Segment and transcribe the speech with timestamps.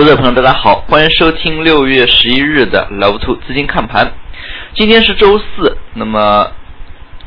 [0.00, 4.10] 投资者朋友，大家好，欢迎收听六月十一日的老兔资金看盘。
[4.72, 6.50] 今天是周四，那么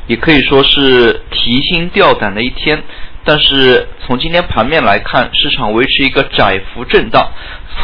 [0.08, 2.82] 也可以说是提心吊胆的一天。
[3.22, 7.30] 但是从今天盘面来看，市场维持一个窄幅震荡。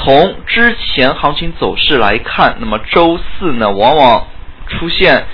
[0.03, 4.27] 从之前行情走势来看，那么周四呢，往往
[4.67, 5.25] 出现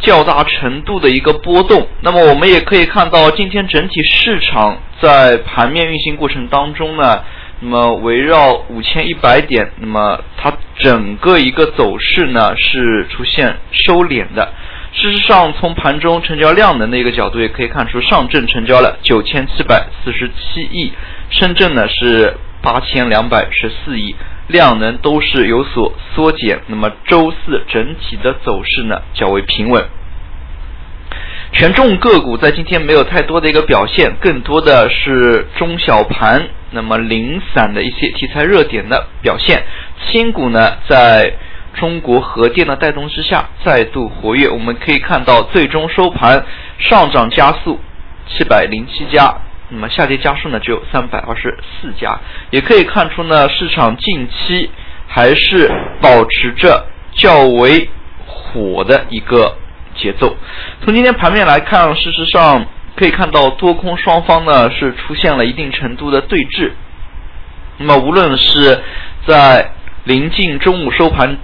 [0.00, 1.88] 较大程度的一个波动。
[2.02, 7.24] 那么我们也可以看到，今天整体市场在盘面运行过程当中呢。
[7.60, 14.52] 那么围绕五千一百点，那么它整个一个走势呢是出现收敛的。
[14.92, 20.92] 事实上，从盘中成交量能的一个角度也可以看出，上证成交了九千七百四十七亿，
[21.30, 24.14] 深圳呢是八千两百十四亿，
[24.46, 26.60] 量能都是有所缩减。
[26.68, 29.84] 那么周四整体的走势呢较为平稳。
[31.52, 39.64] 权重个股在今天没有太多的一个表现，更多的是中小盘，那么零散的一些题材热点的表现。
[40.06, 41.34] 新股呢，在
[41.74, 44.48] 中国核电的带动之下再度活跃。
[44.48, 46.44] 我们可以看到，最终收盘
[46.78, 47.78] 上涨加速
[48.26, 49.34] 七百零七家，
[49.68, 52.18] 那么下跌加速呢只有三百二十四家。
[52.50, 54.70] 也可以看出呢，市场近期
[55.06, 57.88] 还是保持着较为
[58.26, 59.56] 火的一个。
[60.00, 60.36] 节奏，
[60.84, 62.64] 从今天盘面来看，事实上
[62.98, 66.72] 可以看到多空双方呢是出现了一定程度的对峙。
[67.78, 68.82] 那么无论是
[69.26, 69.70] 在
[70.04, 71.38] 临近中午收盘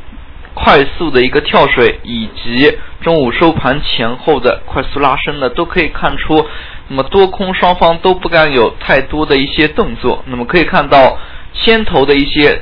[0.55, 6.45] 快速的一个跳水，以及中午收盘前后的快速拉升呢，都可以看出，
[6.89, 10.25] 那么多空双方都不敢有太多的一些动作。
[10.27, 11.19] 那么可以看到
[11.53, 12.61] 先头的一些。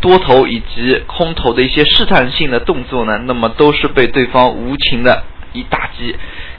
[0.00, 6.14] 多头以及空头的一些试探性的动作呢，那么都是被对方无情的一打击。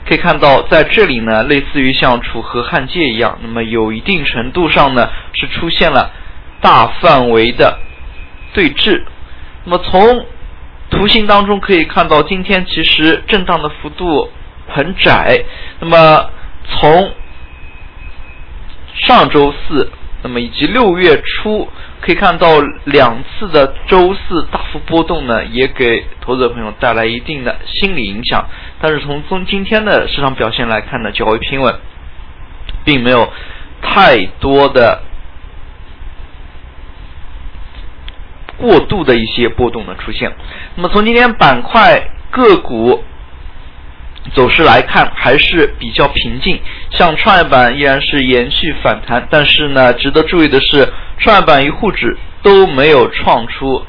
[0.06, 6.10] 可以看到，在这里呢，类似于像楚河汉界一样，那么有一定程度上呢，是出现了
[6.60, 7.78] 大范围的
[8.52, 9.04] 对峙。
[9.64, 10.26] 那么从
[10.90, 14.30] 图形当中可以看到，今天其实震荡的幅度
[14.68, 15.44] 很窄。
[15.78, 16.30] 那么
[16.64, 17.12] 从
[18.96, 19.90] 上周四，
[20.22, 21.68] 那么以及六月初。
[22.02, 22.48] 可以看到
[22.86, 28.42] 两次的周四大幅波动呢，也给投资者朋友带来一定的心理影响。
[28.80, 31.74] 但是从从今天的市场表现来看呢，较为平稳，
[32.84, 33.32] 并没有
[33.82, 35.02] 太多的
[38.56, 40.32] 过度的一些波动的出现。
[40.74, 43.04] 那么从今天板块个股。
[44.34, 46.60] 走势来看还是比较平静，
[46.90, 53.82] 像创业板依然是延续反弹，但是呢，值得注意的是，创业板与沪指都没有创出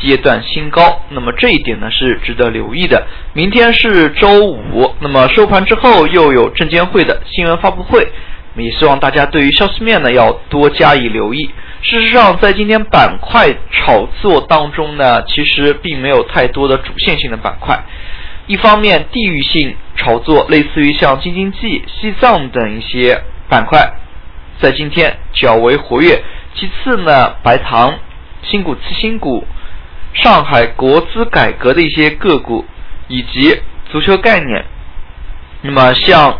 [0.00, 3.06] 阶段新高，那么这一点呢是值得留意的。
[3.32, 8.06] 明天是周五，那么收盘之后又有证监会的新闻发布会，
[8.56, 11.50] 也希望大家对于消息面呢要多加以留意。
[11.82, 17.84] 事实上，在今天板块炒作当中呢，其实并没有太多的主线性的板块。
[18.46, 23.92] 一方面，地域性炒作，类似于像京津冀、西藏等一些板块，
[24.58, 26.22] 在今天较为活跃。
[26.54, 27.94] 其次呢，白糖、
[28.42, 29.44] 新股次新股、
[30.22, 32.64] 上海国资改革的一些个股，
[33.08, 33.60] 以及
[33.90, 34.64] 足球概念，
[35.62, 36.38] 那么像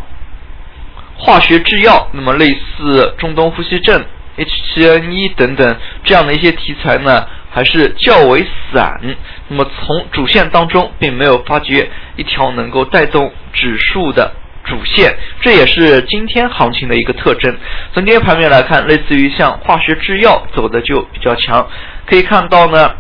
[1.17, 4.05] 化学制药，那么类似中东呼吸症、
[4.37, 7.27] H7N1 等等这样的一些题材呢？
[7.49, 9.01] 还是较为散，
[9.49, 14.31] 那么从主线当中并没有发掘一条能够带动指数的
[14.63, 17.57] 主线，这也是今天行情的一个特征。
[17.95, 21.67] 从今天盘面来看，类似于像化学制药走的就比较强，
[22.05, 22.91] 可以看到呢，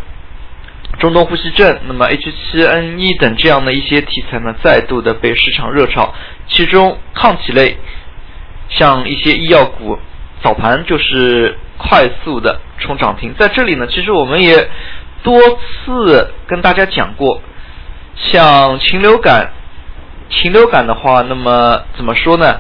[0.99, 6.15] 中东呼吸症，那么 H7N1 等这样的一些题材呢，再度的被市场热炒，
[6.49, 7.77] 其中抗体类，
[8.69, 9.99] 像一些医药股，
[10.43, 11.59] 早盘就是。
[11.79, 14.71] 快速的冲涨停，在这里呢，其实我们也
[15.23, 15.39] 多
[15.85, 17.43] 次跟大家讲过，
[18.17, 19.53] 像禽流感，
[20.31, 22.59] 禽流感的话，那么怎么说呢？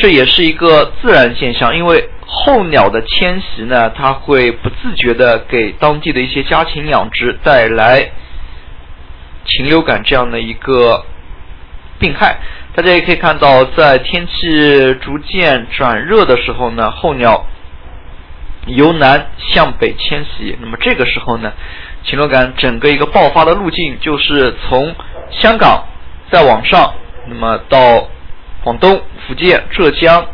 [0.00, 8.10] 这也是一个自然现象，因为候鸟的迁徙呢，它会不自觉的给当地的一些家禽养殖带来
[9.44, 11.04] 禽流感这样的一个
[11.98, 12.38] 病害。
[12.74, 17.46] 大家也可以看到，在天气逐渐转热的时候呢，候鸟。
[18.66, 21.50] 由南向北迁徙，那么这个时候呢，
[22.04, 24.94] 禽流感整个一个爆发的路径就是从
[25.30, 25.86] 香港
[26.30, 26.92] 再往上，
[27.26, 28.06] 那么到
[28.62, 30.26] 广东、福建、浙江、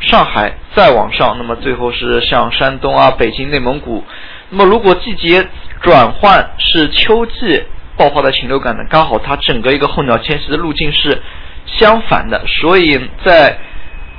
[0.00, 4.04] 上海再往上，那么最后是像山东啊、北京、内蒙古。
[4.50, 5.46] 那么如果季节
[5.80, 7.62] 转换是秋季
[7.96, 11.22] 爆发的禽流感呢，刚好它整个一个候鸟迁徙的路径是
[11.66, 13.58] 相反的，所以在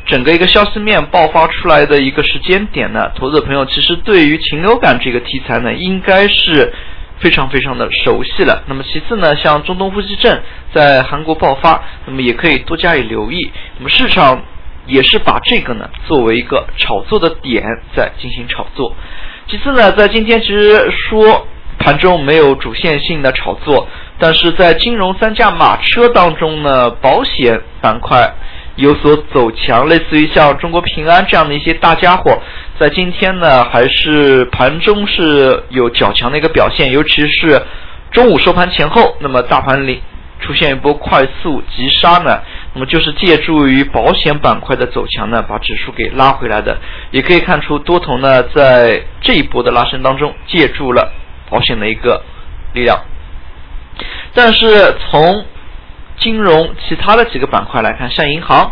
[0.05, 6.71] 整个一个消息面爆发出来的一个时间点呢，投资者朋友其实对于禽流感这个题材呢，应该是
[7.19, 8.63] 非常非常的熟悉了。
[8.67, 10.41] 那么其次呢，像中东呼吸症
[10.73, 13.51] 在韩国爆发，那么也可以多加以留意。
[13.77, 14.43] 那么市场
[14.85, 17.63] 也是把这个呢作为一个炒作的点
[17.95, 18.95] 在进行炒作。
[19.47, 21.47] 其次呢，在今天其实说
[21.79, 23.87] 盘中没有主线性的炒作，
[24.19, 28.33] 但是在金融三驾马车当中呢，保险板块。
[28.77, 32.41] 有所走强，类似于像中国平安这样的一些大家伙，
[32.77, 37.61] 在今天呢，还是盘中是有较强的一个表现，尤其是
[38.11, 40.03] 中午收盘前后，那么大盘里
[40.41, 42.41] 出现一波快速急杀呢，
[42.73, 46.77] 那么就是借助于保险板块的走强呢，把指数给拉回来的。
[47.11, 51.13] 也可以看出多头呢，在这一波的拉升当中，借助了
[51.49, 52.21] 保险的一个
[52.73, 52.99] 力量，
[54.33, 55.45] 但是从
[56.17, 58.71] 金融其他的几个板块来看，像银行，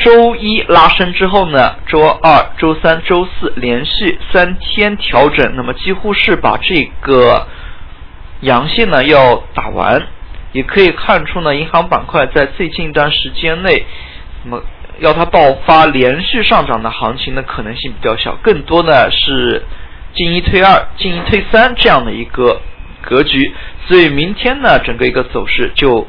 [0.00, 7.46] 周一拉升之后呢，周二、周三、周四连续三天调整，那么几乎是把这个
[8.40, 10.06] 阳线呢要打完。
[10.52, 13.84] 也可以看出呢，银行板块在最近一段时间内，
[14.44, 14.64] 那么
[15.00, 19.62] 要它爆发连续上涨的行情的可能性比较小，更多呢是
[20.14, 22.62] 进一退二、进一退三这样的一个
[23.02, 23.54] 格局。
[23.86, 26.06] 所以明天呢，整个一个走势就。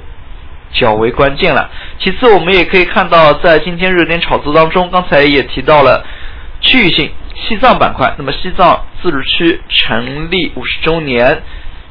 [0.74, 1.70] 较为关键了。
[2.00, 6.06] 其次，我们也可以看到，在今天热点炒作当中，刚才也提到了
[6.62, 8.14] 区域性西藏板块。
[8.18, 11.44] 那么，西藏自治区成立五十周年，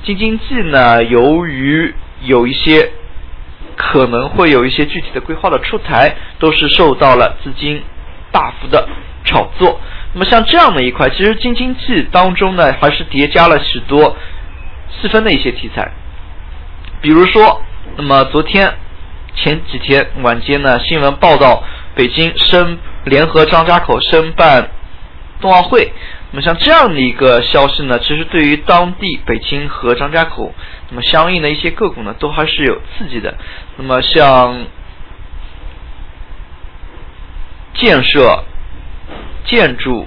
[0.03, 2.91] 京津冀呢，由于有一些
[3.77, 7.83] 可能会有一些具体的规划的出台，都是受到了资金
[8.33, 8.89] 大幅的
[9.25, 9.81] 炒作。
[10.15, 14.17] 那么，像这样的一块，其实京津冀当中呢，还是叠加了许多
[15.01, 15.91] 细分的一些题材，
[17.01, 17.63] 比如说。
[17.97, 18.75] 那么昨天
[19.35, 21.63] 前几天晚间呢，新闻报道
[21.95, 24.71] 北京申联合张家口申办
[25.41, 25.93] 冬奥会。
[26.31, 30.55] 那么像这样的一个消息呢，其实对于当地北京和张家口，
[30.89, 33.37] 那么相应的一些个股呢，都还是有刺激的。
[33.77, 34.67] 那么像
[37.75, 38.45] 建设、
[39.45, 40.07] 建筑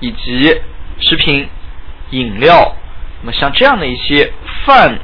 [0.00, 0.60] 以及
[0.98, 1.48] 食品
[2.10, 2.74] 饮料，
[3.22, 4.32] 那么像这样的一些
[4.64, 4.98] 泛。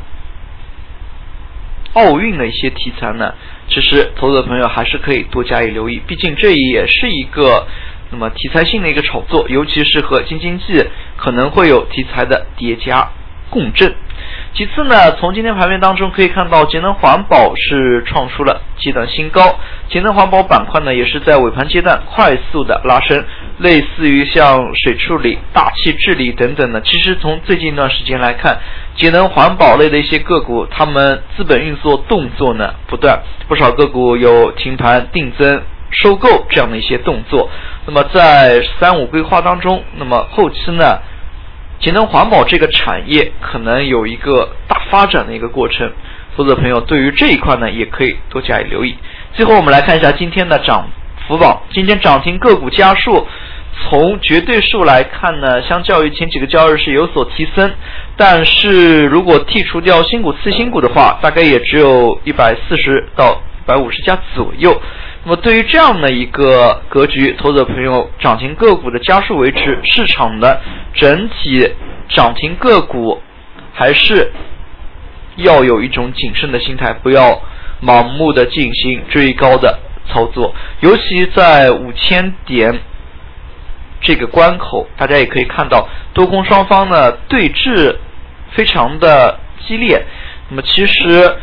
[1.94, 3.34] 奥运的一些题材呢，
[3.69, 7.66] 其实投资者朋友还是可以多加以留意，毕竟这也是一个
[8.10, 13.08] 那么题材性的一个炒作，尤其是和京津冀可能会有题材的叠加
[13.50, 13.94] 共振。
[14.52, 19.58] 其次呢，从今天盘面当中可以看到，节能环保是创出了阶段新高，
[19.88, 23.25] 节能环保板块呢也是在尾盘阶段快速的拉升，
[23.61, 26.81] 类似于像水处理、大气治理等等的。
[26.81, 28.59] 其实从最近一段时间来看，
[28.97, 37.51] 节能环保类的一些个股，他们资本运作动作呢不断，不少个股有停盘、定增、收购这样的一些动作。
[37.87, 40.99] 那么在“三五”规划当中，那么后期呢？
[41.81, 45.91] 节能环保这个产业可能有一个大发展的一个过程，
[46.37, 48.95] 投资者朋友对于这一块呢也可以多加以留意。
[49.33, 50.87] 最后我们来看一下今天的涨
[51.27, 53.27] 幅榜，今天涨停个股家数，
[53.72, 57.72] 从绝对数来看呢，相较于前几个交易日是有所提升，
[58.17, 64.81] 但是如果剔除掉新股次新股的话，大概也只有一百四十到一百五十家左右。
[65.25, 70.61] 那么对于这样的一个格局，投资者朋友涨停个股的家数维持，市场的
[70.95, 71.71] 整体
[72.09, 73.21] 涨停个股
[73.73, 74.33] 还是
[75.37, 77.40] 要有一种谨慎的心态，不要
[77.83, 79.78] 盲目的进行追高的
[80.09, 80.54] 操作。
[80.80, 82.80] 尤其在五千点
[84.00, 87.97] 这个关口，大家也可以看到多空双方呢对峙
[88.52, 90.04] 非常的激烈。
[90.49, 91.37] 那么其实。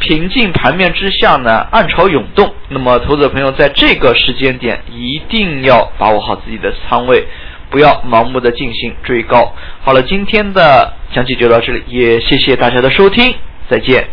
[0.00, 2.52] 平静盘面之下呢，暗潮涌动。
[2.68, 7.24] 那么，投资者朋友在这个时间点一定要把握好自己的仓位，
[7.70, 9.54] 不要盲目的进行追高。
[9.82, 13.34] 好了，今天的讲解就到这里，也谢谢大家的收听，
[13.70, 14.08] 再见。